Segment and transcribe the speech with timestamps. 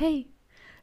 [0.00, 0.28] Hej!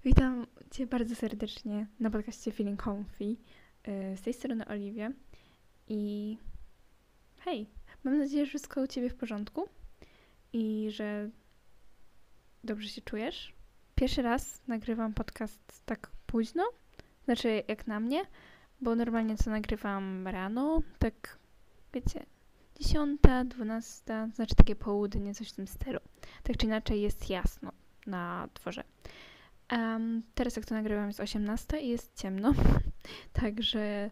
[0.05, 3.25] Witam Cię bardzo serdecznie na podcaście Feeling Comfy.
[3.25, 5.11] Yy, Z tej strony Oliwia.
[5.87, 6.37] I
[7.39, 7.69] hej!
[8.03, 9.69] Mam nadzieję, że wszystko u Ciebie w porządku
[10.53, 11.29] i że
[12.63, 13.53] dobrze się czujesz.
[13.95, 16.63] Pierwszy raz nagrywam podcast tak późno,
[17.25, 18.21] znaczy jak na mnie,
[18.81, 21.39] bo normalnie co nagrywam rano, tak
[21.93, 22.25] wiecie,
[22.79, 25.99] 10, 12, znaczy takie południe, coś w tym stylu.
[26.43, 27.71] Tak czy inaczej jest jasno
[28.07, 28.83] na dworze.
[29.69, 32.53] Em, teraz jak to nagrywam jest 18 i jest ciemno,
[33.41, 34.09] także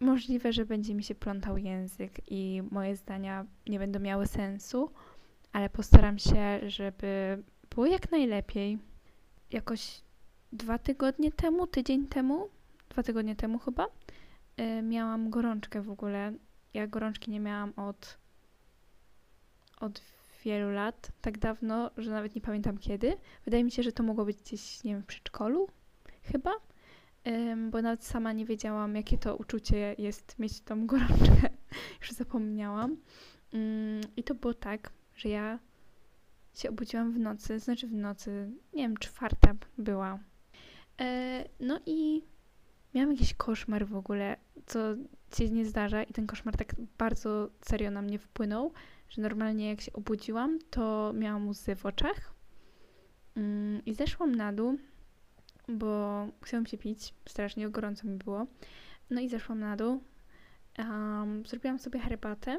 [0.00, 4.90] możliwe, że będzie mi się plątał język i moje zdania nie będą miały sensu,
[5.52, 8.78] ale postaram się, żeby było jak najlepiej.
[9.50, 10.00] Jakoś
[10.52, 12.48] dwa tygodnie temu, tydzień temu,
[12.88, 13.86] dwa tygodnie temu chyba,
[14.60, 16.32] y, miałam gorączkę w ogóle.
[16.74, 18.18] Ja gorączki nie miałam od,
[19.80, 20.02] od
[20.44, 23.16] wielu lat, tak dawno, że nawet nie pamiętam kiedy.
[23.44, 25.68] Wydaje mi się, że to mogło być gdzieś, nie wiem, w przedszkolu
[26.22, 26.50] chyba,
[27.28, 31.50] Ym, bo nawet sama nie wiedziałam, jakie to uczucie jest mieć tą gorączkę.
[32.00, 32.96] Już zapomniałam.
[33.54, 35.58] Ym, I to było tak, że ja
[36.54, 40.18] się obudziłam w nocy, znaczy w nocy, nie wiem, czwarta była.
[41.00, 42.22] E, no i
[42.94, 44.78] miałam jakiś koszmar w ogóle, co
[45.36, 48.72] się nie zdarza i ten koszmar tak bardzo serio na mnie wpłynął,
[49.08, 52.34] że normalnie jak się obudziłam, to miałam łzy w oczach
[53.36, 54.78] mm, i zeszłam na dół,
[55.68, 58.46] bo chciałam się pić, strasznie gorąco mi było.
[59.10, 60.02] No i zeszłam na dół,
[60.78, 62.58] um, zrobiłam sobie herbatę,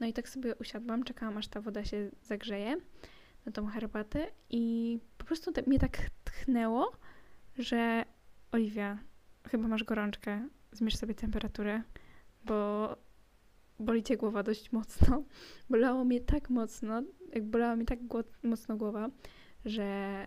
[0.00, 2.76] no i tak sobie usiadłam, czekałam aż ta woda się zagrzeje
[3.46, 6.92] na tą herbatę i po prostu te, mnie tak tchnęło,
[7.58, 8.04] że
[8.52, 8.98] Oliwia,
[9.50, 11.82] chyba masz gorączkę, zmierz sobie temperaturę,
[12.44, 12.88] bo
[13.80, 15.22] boli cię głowa dość mocno.
[15.70, 17.02] Bolało mnie tak mocno,
[17.32, 17.98] jak bolała mi tak
[18.42, 19.08] mocno głowa,
[19.64, 20.26] że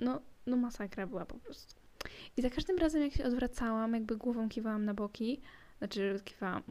[0.00, 1.80] no, no masakra była po prostu.
[2.36, 5.40] I za każdym razem jak się odwracałam, jakby głową kiwałam na boki,
[5.78, 6.62] znaczy kiwałam,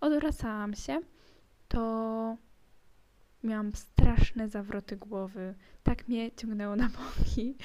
[0.00, 1.00] odwracałam się,
[1.68, 2.36] to
[3.44, 5.54] miałam straszne zawroty głowy.
[5.82, 7.56] Tak mnie ciągnęło na boki,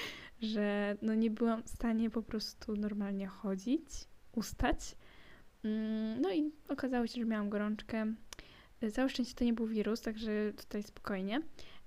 [0.42, 3.86] że no nie byłam w stanie po prostu normalnie chodzić,
[4.36, 4.96] ustać.
[5.64, 8.14] Mm, no i okazało się, że miałam gorączkę.
[8.94, 11.42] Całe szczęście to nie był wirus, także tutaj spokojnie.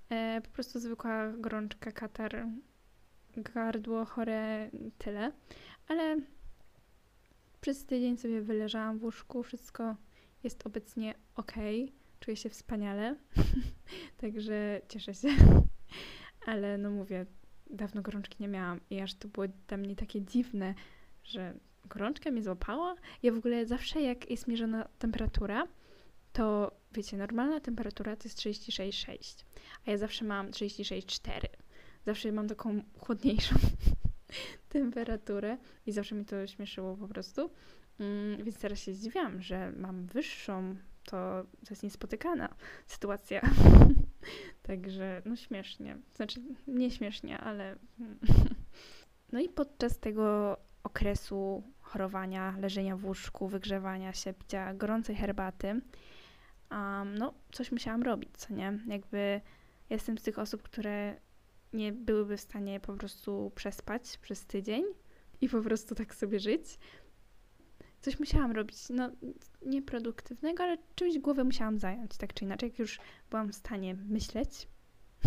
[0.09, 2.47] E, po prostu zwykła gorączka, katar,
[3.37, 5.31] gardło chore, tyle.
[5.87, 6.17] Ale
[7.61, 9.95] przez tydzień sobie wyleżałam w łóżku, wszystko
[10.43, 11.53] jest obecnie ok,
[12.19, 13.15] czuję się wspaniale,
[14.21, 15.29] także cieszę się.
[16.47, 17.25] Ale no mówię,
[17.71, 20.73] dawno gorączki nie miałam i aż to było dla mnie takie dziwne,
[21.23, 21.53] że
[21.85, 22.95] gorączka mnie złapała.
[23.23, 25.67] Ja w ogóle zawsze jak jest mierzona temperatura,
[26.33, 29.43] to wiecie, normalna temperatura to jest 36,6,
[29.85, 31.31] a ja zawsze mam 36,4.
[32.05, 33.55] Zawsze mam taką chłodniejszą
[34.69, 37.49] temperaturę i zawsze mi to śmieszyło po prostu.
[37.99, 40.75] Mm, więc teraz się zdziwiam, że mam wyższą,
[41.11, 42.55] to, to jest niespotykana
[42.87, 43.41] sytuacja.
[44.63, 45.97] Także no śmiesznie.
[46.15, 47.75] Znaczy nie śmiesznie, ale
[49.33, 55.81] no i podczas tego okresu chorowania, leżenia w łóżku, wygrzewania się, picia gorącej herbaty,
[56.71, 58.79] um, no coś musiałam robić, co nie?
[58.87, 59.41] Jakby
[59.89, 61.15] jestem z tych osób, które
[61.73, 64.83] nie byłyby w stanie po prostu przespać przez tydzień
[65.41, 66.77] i po prostu tak sobie żyć.
[68.01, 69.09] Coś musiałam robić, no
[69.65, 74.67] nieproduktywnego, ale czymś głowę musiałam zająć, tak czy inaczej, jak już byłam w stanie myśleć,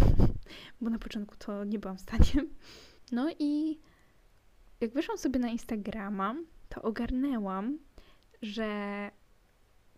[0.81, 2.47] bo na początku to nie byłam w stanie.
[3.13, 3.79] No i
[4.81, 6.35] jak wyszłam sobie na Instagrama,
[6.69, 7.79] to ogarnęłam,
[8.43, 9.11] że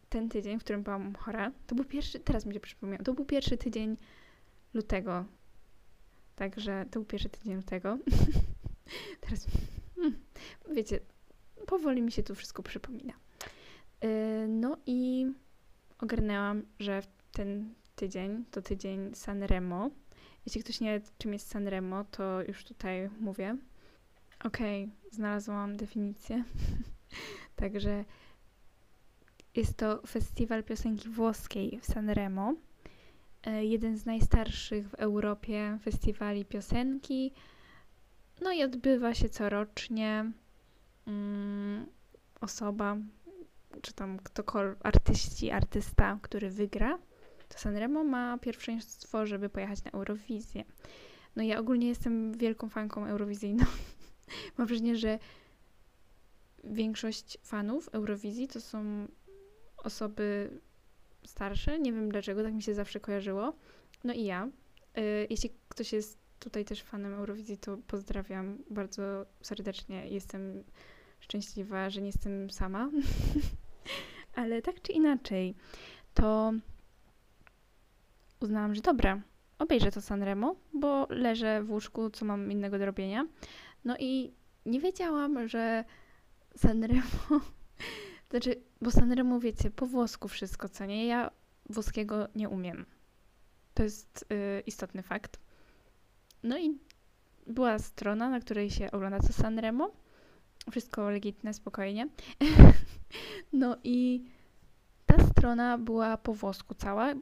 [0.09, 3.25] ten tydzień, w którym byłam chora, to był pierwszy, teraz mi się przypomniał, to był
[3.25, 3.97] pierwszy tydzień
[4.75, 5.25] lutego.
[6.37, 7.99] Także to był pierwszy tydzień lutego.
[9.21, 9.47] teraz,
[9.97, 10.19] hmm,
[10.75, 11.01] wiecie,
[11.67, 13.13] powoli mi się tu wszystko przypomina.
[14.03, 14.11] Yy,
[14.49, 15.27] no i
[15.99, 19.91] ogarnęłam, że ten tydzień to tydzień Sanremo.
[20.47, 23.57] Jeśli ktoś nie wie, czym jest Sanremo, to już tutaj mówię.
[24.45, 26.45] Okej, okay, znalazłam definicję.
[27.57, 28.05] Także
[29.55, 32.55] jest to festiwal piosenki włoskiej w Sanremo.
[33.61, 37.33] Jeden z najstarszych w Europie festiwali piosenki.
[38.41, 40.33] No i odbywa się corocznie.
[41.07, 41.87] Mm,
[42.41, 42.97] osoba,
[43.83, 46.99] czy tam ktokolwiek, artyści, artysta, który wygra,
[47.49, 50.65] to Sanremo ma pierwszeństwo, żeby pojechać na Eurowizję.
[51.37, 53.65] No ja ogólnie jestem wielką fanką eurowizyjną.
[54.59, 55.19] Mam wrażenie, że
[56.65, 59.09] większość fanów Eurowizji to są
[59.77, 60.51] osoby
[61.27, 61.79] starsze.
[61.79, 63.53] Nie wiem dlaczego, tak mi się zawsze kojarzyło.
[64.05, 64.49] No i ja.
[64.99, 70.09] Y, jeśli ktoś jest tutaj też fanem Eurowizji, to pozdrawiam bardzo serdecznie.
[70.09, 70.65] Jestem
[71.21, 72.91] szczęśliwa, że nie jestem sama.
[74.35, 75.55] Ale tak czy inaczej,
[76.15, 76.53] to
[78.41, 79.21] uznałam, że dobra,
[79.59, 83.27] obejrzę to Sanremo, bo leżę w łóżku, co mam innego do robienia.
[83.85, 84.33] No i
[84.67, 85.85] nie wiedziałam, że
[86.57, 87.41] Sanremo,
[88.31, 91.07] znaczy, bo Sanremo, wiecie, po włosku wszystko, co nie?
[91.07, 91.31] Ja
[91.71, 92.87] włoskiego nie umiem.
[93.75, 95.41] To jest y, istotny fakt.
[96.43, 96.79] No i
[97.47, 99.91] była strona, na której się ogląda co Sanremo.
[100.71, 102.09] Wszystko legitne, spokojnie.
[103.53, 104.25] no i
[105.07, 107.15] ta strona była po włosku cała.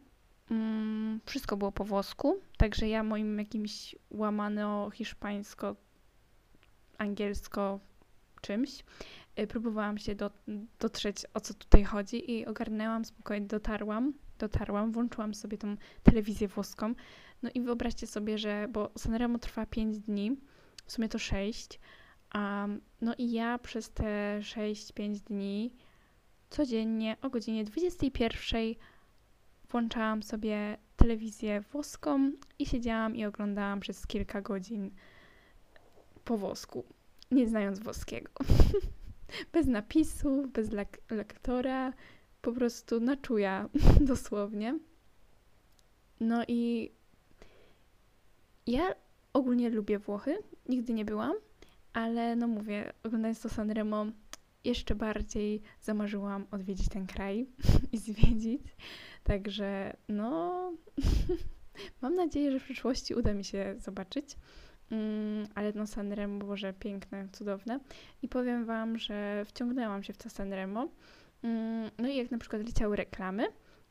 [0.51, 5.77] Mm, wszystko było po włosku, także ja moim jakimś łamano hiszpańsko,
[6.99, 7.81] angielsko
[8.41, 8.85] czymś
[9.41, 10.31] y, próbowałam się do,
[10.81, 16.95] dotrzeć o co tutaj chodzi i ogarnęłam spokojnie, dotarłam, dotarłam, włączyłam sobie tą telewizję włoską.
[17.43, 20.37] No i wyobraźcie sobie, że, bo Sanremo trwa 5 dni,
[20.87, 21.81] w sumie to 6,
[22.35, 25.75] um, no i ja przez te 6-5 dni
[26.51, 28.75] codziennie o godzinie 21
[29.71, 34.91] włączałam sobie telewizję włoską i siedziałam i oglądałam przez kilka godzin
[36.25, 36.85] po włosku,
[37.31, 38.31] nie znając włoskiego.
[39.53, 41.93] bez napisów, bez lek lektora,
[42.43, 43.69] po prostu na czuja,
[44.01, 44.79] dosłownie.
[46.21, 46.91] No i
[48.67, 48.95] ja
[49.33, 50.39] ogólnie lubię Włochy,
[50.69, 51.35] nigdy nie byłam,
[51.95, 54.07] ale no mówię, oglądając to Sanremo,
[54.65, 57.47] jeszcze bardziej zamarzyłam odwiedzić ten kraj
[57.93, 58.63] i zwiedzić.
[59.25, 60.73] Także no,
[62.03, 64.37] mam nadzieję, że w przyszłości uda mi się zobaczyć.
[64.91, 67.81] Mm, ale no Sanremo, Boże, piękne, cudowne.
[68.23, 70.89] I powiem Wam, że wciągnęłam się w to Sanremo.
[71.43, 73.47] Mm, no i jak na przykład leciały reklamy,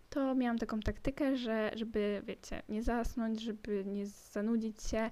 [0.09, 5.11] to miałam taką taktykę, że żeby, wiecie, nie zasnąć, żeby nie zanudzić się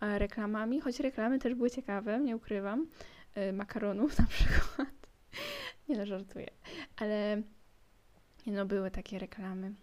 [0.00, 2.86] reklamami, choć reklamy też były ciekawe, nie ukrywam,
[3.34, 4.88] e, makaronów na przykład.
[5.88, 6.50] nie no, żartuję,
[6.96, 7.42] ale
[8.46, 9.74] no, były takie reklamy.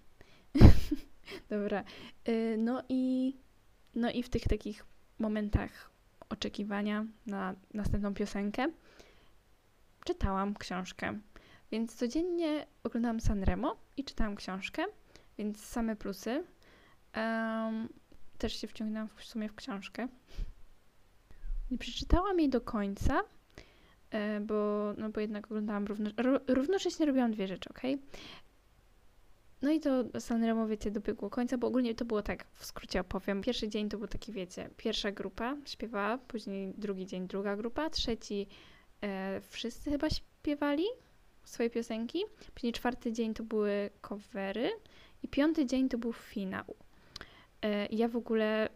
[1.50, 1.84] Dobra,
[2.26, 3.36] e, no i
[3.96, 4.86] no i w tych takich
[5.20, 5.92] momentach
[6.30, 8.68] oczekiwania na następną piosenkę
[10.06, 11.20] czytałam książkę.
[11.72, 14.86] Więc codziennie oglądałam Sanremo i czytałam książkę,
[15.38, 16.44] więc same plusy.
[17.16, 17.90] Um,
[18.38, 20.08] też się wciągnęłam w sumie w książkę.
[21.72, 23.22] Nie przeczytałam jej do końca,
[24.12, 26.10] e, bo, no bo jednak oglądałam równo,
[26.48, 27.82] równocześnie robiłam dwie rzeczy, ok?
[29.62, 33.42] No i to Sanremo, wiecie, dobiegło końca, bo ogólnie to było tak, w skrócie opowiem.
[33.42, 38.48] Pierwszy dzień to był taki, wiecie, pierwsza grupa śpiewała, później drugi dzień druga grupa, trzeci
[39.02, 40.84] e, wszyscy chyba śpiewali
[41.44, 42.24] swoje piosenki,
[42.54, 44.72] później czwarty dzień to były covery
[45.24, 46.76] i piąty dzień to był finał.
[47.66, 48.70] E, ja w ogóle,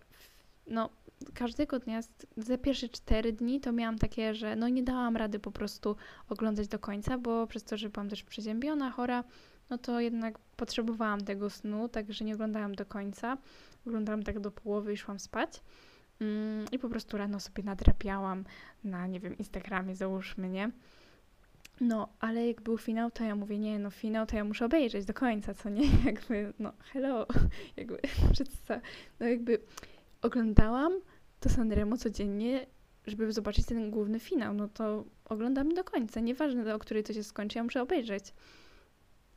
[0.68, 0.90] no,
[1.34, 2.00] każdego dnia,
[2.38, 5.96] za pierwsze cztery dni to miałam takie, że no nie dałam rady po prostu
[6.30, 9.24] oglądać do końca, bo przez to, że byłam też przeziębiona, chora,
[9.70, 13.38] no to jednak potrzebowałam tego snu, także nie oglądałam do końca.
[13.88, 15.62] Oglądałam tak do połowy i szłam spać.
[16.22, 18.44] Mm, I po prostu rano sobie nadrapiałam
[18.84, 20.72] na, nie wiem, Instagramie, załóżmy, nie?
[21.82, 25.06] No, ale jak był finał, to ja mówię, nie, no finał to ja muszę obejrzeć
[25.06, 25.88] do końca, co nie?
[26.06, 27.28] Jakby, no hello,
[27.78, 28.00] jakby,
[29.20, 29.60] no jakby
[30.22, 30.94] oglądałam
[31.40, 32.66] to Sanremo codziennie,
[33.08, 37.24] żeby zobaczyć ten główny finał, no to oglądam do końca, nieważne o której to się
[37.24, 38.34] skończy, ja muszę obejrzeć.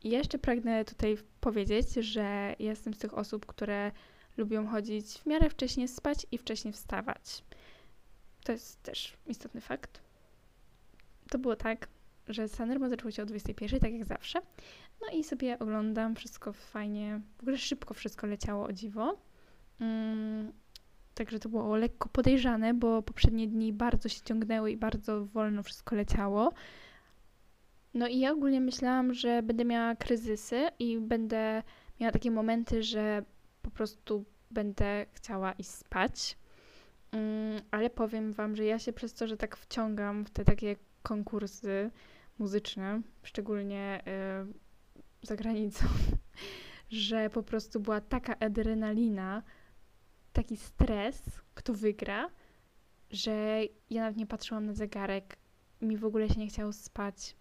[0.05, 3.93] I jeszcze pragnę tutaj powiedzieć, że jestem z tych osób, które
[4.37, 7.45] lubią chodzić w miarę wcześnie spać i wcześnie wstawać.
[8.45, 10.01] To jest też istotny fakt.
[11.31, 11.89] To było tak,
[12.29, 14.41] że Sanremo zaczęło się o 21, tak jak zawsze.
[15.01, 19.19] No i sobie oglądam, wszystko fajnie, w ogóle szybko wszystko leciało o dziwo.
[19.81, 20.53] Mm,
[21.15, 25.97] także to było lekko podejrzane, bo poprzednie dni bardzo się ciągnęły i bardzo wolno wszystko
[25.97, 26.53] leciało.
[27.95, 31.63] No i ja ogólnie myślałam, że będę miała kryzysy i będę
[32.01, 33.25] miała takie momenty, że
[33.63, 36.37] po prostu będę chciała iść spać.
[37.13, 40.77] Mm, ale powiem Wam, że ja się przez to, że tak wciągam w te takie
[41.03, 41.91] konkursy
[42.39, 44.03] muzyczne, szczególnie
[45.23, 45.87] y, za granicą,
[46.91, 49.43] że po prostu była taka adrenalina,
[50.33, 51.23] taki stres,
[51.55, 52.31] kto wygra,
[53.11, 55.37] że ja nawet nie patrzyłam na zegarek,
[55.81, 57.37] mi w ogóle się nie chciało spać.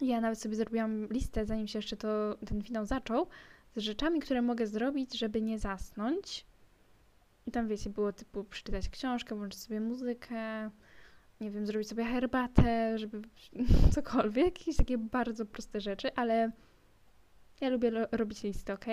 [0.00, 3.26] Ja nawet sobie zrobiłam listę, zanim się jeszcze to, ten finał zaczął,
[3.76, 6.46] z rzeczami, które mogę zrobić, żeby nie zasnąć.
[7.46, 10.70] I tam, wiecie, było typu przeczytać książkę, włączyć sobie muzykę,
[11.42, 13.22] nie wiem, zrobić sobie herbatę, żeby
[13.94, 16.52] cokolwiek, jakieś takie bardzo proste rzeczy, ale
[17.60, 18.84] ja lubię robić listy, ok?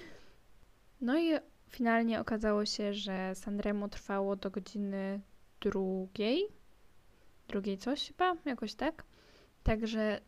[1.00, 1.32] no i
[1.68, 5.20] finalnie okazało się, że Sanremo trwało do godziny
[5.60, 6.46] drugiej.
[7.48, 9.04] Drugiej coś chyba, jakoś tak.
[9.62, 10.20] Także,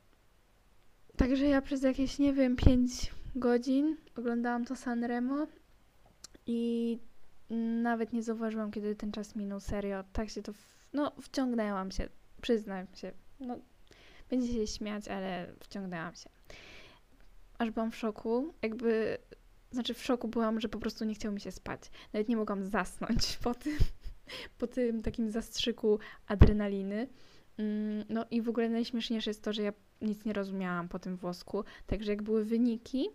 [1.16, 5.46] także ja przez jakieś, nie wiem, 5 godzin oglądałam to Sanremo
[6.46, 6.98] i
[7.82, 9.60] nawet nie zauważyłam, kiedy ten czas minął.
[9.60, 10.52] Serio, tak się to.
[10.92, 12.08] No, wciągnęłam się,
[12.40, 13.12] przyznam się.
[13.40, 13.58] No,
[14.30, 16.30] będzie się śmiać, ale wciągnęłam się.
[17.58, 18.54] Aż byłam w szoku.
[18.62, 19.18] Jakby.
[19.70, 21.80] Znaczy, w szoku byłam, że po prostu nie chciało mi się spać.
[22.12, 23.78] Nawet nie mogłam zasnąć po tym,
[24.58, 27.08] po tym takim zastrzyku adrenaliny.
[27.58, 31.16] Mm, no i w ogóle najśmieszniejsze jest to, że ja nic nie rozumiałam po tym
[31.16, 31.64] włosku.
[31.86, 33.08] Także jak były wyniki,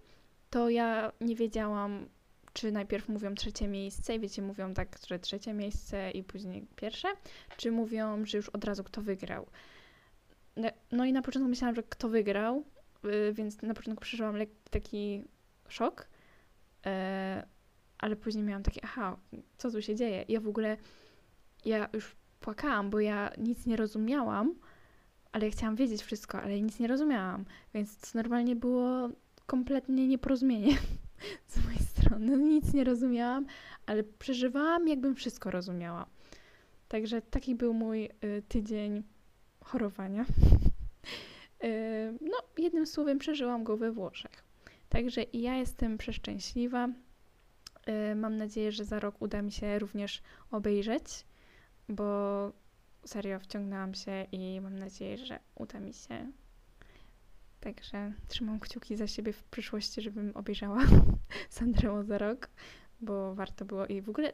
[0.49, 2.05] to ja nie wiedziałam,
[2.53, 7.07] czy najpierw mówią trzecie miejsce i wiecie, mówią tak, że trzecie miejsce i później pierwsze,
[7.57, 9.47] czy mówią, że już od razu kto wygrał.
[10.55, 12.63] No, no i na początku myślałam, że kto wygrał,
[13.03, 14.35] yy, więc na początku przeżyłam
[14.69, 15.23] taki
[15.67, 16.07] szok,
[16.85, 16.91] yy,
[17.97, 19.17] ale później miałam takie, aha,
[19.57, 20.25] co tu się dzieje?
[20.27, 20.77] Ja w ogóle,
[21.65, 24.55] ja już płakałam, bo ja nic nie rozumiałam,
[25.31, 29.09] ale ja chciałam wiedzieć wszystko, ale nic nie rozumiałam, więc normalnie było
[29.45, 30.77] kompletnie nieporozumienie
[31.47, 31.57] z
[32.13, 32.37] strony.
[32.53, 33.45] Nic nie rozumiałam,
[33.85, 36.05] ale przeżywałam, jakbym wszystko rozumiała.
[36.87, 39.03] Także taki był mój y, tydzień
[39.63, 40.25] chorowania.
[41.63, 44.43] y, no, jednym słowem, przeżyłam go we Włoszech.
[44.89, 46.87] Także i ja jestem przeszczęśliwa.
[48.11, 51.25] Y, mam nadzieję, że za rok uda mi się również obejrzeć,
[51.89, 52.51] bo
[53.05, 56.31] serio wciągnęłam się i mam nadzieję, że uda mi się
[57.63, 60.81] Także trzymam kciuki za siebie w przyszłości, żebym obejrzała
[61.49, 62.49] Sandremo za rok,
[63.01, 63.85] bo warto było.
[63.85, 64.33] I w ogóle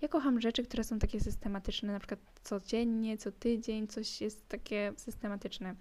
[0.00, 4.92] ja kocham rzeczy, które są takie systematyczne, na przykład codziennie, co tydzień, coś jest takie
[4.96, 5.74] systematyczne.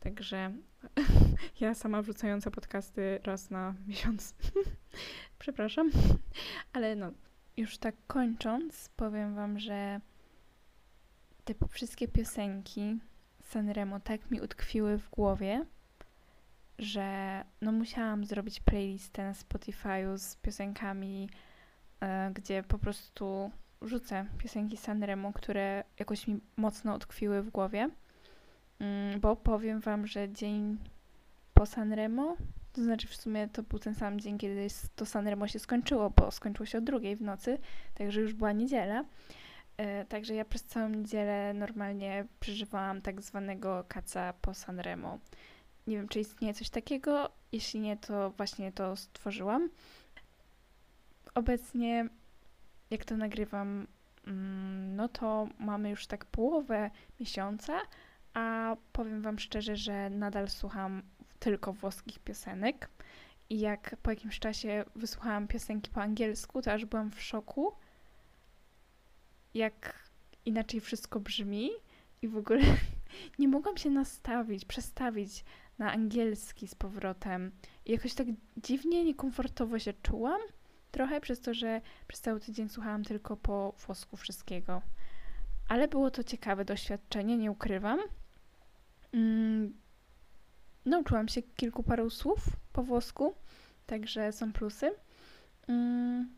[0.00, 0.52] Także
[1.60, 4.34] ja sama wrzucająca podcasty raz na miesiąc.
[5.38, 5.90] Przepraszam.
[6.72, 7.12] Ale no,
[7.56, 10.00] już tak kończąc, powiem Wam, że
[11.44, 12.98] te wszystkie piosenki
[13.42, 15.66] Sanremo tak mi utkwiły w głowie,
[16.78, 21.28] że no musiałam zrobić playlistę na Spotify'u z piosenkami,
[22.00, 23.50] e, gdzie po prostu
[23.82, 27.90] rzucę piosenki Sanremo, które jakoś mi mocno utkwiły w głowie,
[28.78, 30.78] mm, bo powiem wam, że dzień
[31.54, 32.36] po Sanremo,
[32.72, 34.66] to znaczy w sumie to był ten sam dzień, kiedy
[34.96, 37.58] to Sanremo się skończyło, bo skończyło się o drugiej w nocy,
[37.94, 39.04] także już była niedziela.
[39.76, 45.18] E, także ja przez całą niedzielę normalnie przeżywałam tak zwanego kaca po Sanremo.
[45.88, 47.30] Nie wiem, czy istnieje coś takiego.
[47.52, 49.68] Jeśli nie, to właśnie to stworzyłam.
[51.34, 52.08] Obecnie,
[52.90, 53.86] jak to nagrywam,
[54.26, 56.90] mm, no to mamy już tak połowę
[57.20, 57.80] miesiąca,
[58.34, 61.02] a powiem Wam szczerze, że nadal słucham
[61.38, 62.90] tylko włoskich piosenek.
[63.50, 67.72] I jak po jakimś czasie wysłuchałam piosenki po angielsku, to aż byłam w szoku,
[69.54, 70.08] jak
[70.44, 71.70] inaczej wszystko brzmi.
[72.22, 72.60] I w ogóle
[73.38, 75.44] nie mogłam się nastawić, przestawić
[75.78, 77.52] na angielski z powrotem.
[77.86, 80.40] I jakoś tak dziwnie, niekomfortowo się czułam.
[80.90, 84.82] Trochę przez to, że przez cały tydzień słuchałam tylko po włosku wszystkiego.
[85.68, 88.00] Ale było to ciekawe doświadczenie, nie ukrywam.
[89.12, 89.74] Mm,
[90.84, 92.40] nauczyłam się kilku paru słów
[92.72, 93.34] po włosku,
[93.86, 94.90] także są plusy.
[95.68, 96.34] Mm,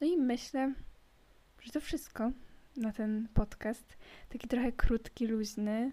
[0.00, 0.72] no i myślę,
[1.62, 2.30] że to wszystko
[2.76, 3.96] na ten podcast.
[4.28, 5.92] Taki trochę krótki, luźny.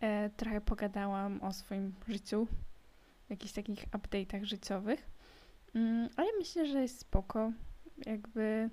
[0.00, 2.46] E, trochę pogadałam o swoim życiu,
[3.28, 5.10] jakichś takich update'ach życiowych.
[5.74, 7.52] Mm, ale myślę, że jest spoko.
[8.06, 8.70] Jakby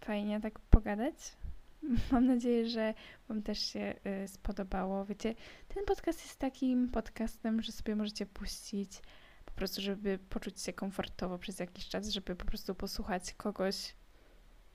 [0.00, 1.36] fajnie tak pogadać.
[2.12, 2.94] Mam nadzieję, że
[3.28, 5.04] Wam też się y, spodobało.
[5.04, 5.34] Wiecie,
[5.68, 9.02] ten podcast jest takim podcastem, że sobie możecie puścić
[9.44, 13.94] po prostu, żeby poczuć się komfortowo przez jakiś czas, żeby po prostu posłuchać kogoś,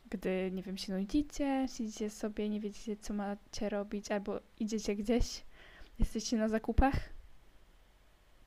[0.09, 5.43] gdy, nie wiem, się nudzicie, siedzicie sobie, nie wiecie, co macie robić, albo idziecie gdzieś,
[5.99, 6.95] jesteście na zakupach,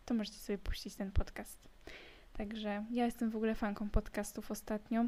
[0.05, 1.69] to możecie sobie puścić ten podcast.
[2.33, 5.05] Także ja jestem w ogóle fanką podcastów ostatnio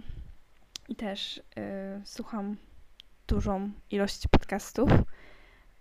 [0.89, 1.43] i też y,
[2.05, 2.57] słucham
[3.29, 4.91] dużą ilość podcastów.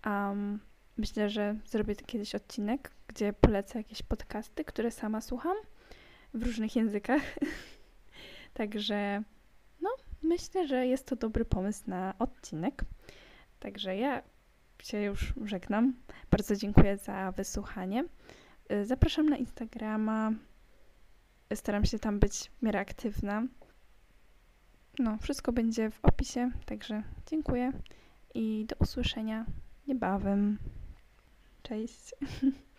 [0.06, 0.60] Um,
[0.98, 5.58] myślę, że zrobię kiedyś odcinek, gdzie polecę jakieś podcasty, które sama słucham
[6.34, 7.22] w różnych językach.
[8.54, 9.24] Także
[10.32, 12.86] myślę, że jest to dobry pomysł na odcinek.
[13.60, 14.22] Także ja
[14.80, 15.94] się już żegnam.
[16.32, 18.06] Bardzo dziękuję za wysłuchanie.
[18.72, 20.32] Y, zapraszam na Instagrama.
[21.54, 23.44] Staram się tam być w miarę aktywna.
[25.00, 27.72] No, wszystko będzie w opisie, także dziękuję
[28.34, 29.46] i do usłyszenia
[29.88, 30.58] niebawem.
[31.64, 32.14] Cześć.